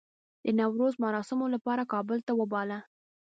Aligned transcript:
د 0.45 0.47
نوروز 0.59 0.93
مراسمو 1.05 1.45
لپاره 1.55 1.89
کابل 1.93 2.17
ته 2.27 2.31
وباله. 2.39 2.79